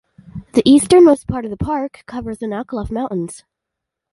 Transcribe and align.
The 0.53 0.67
easternmost 0.67 1.27
part 1.27 1.45
of 1.45 1.51
the 1.51 1.57
park 1.63 2.01
covers 2.07 2.39
the 2.39 2.47
Naukluft 2.47 2.89
Mountains. 2.89 3.43